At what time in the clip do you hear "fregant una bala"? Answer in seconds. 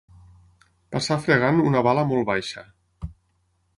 1.25-2.07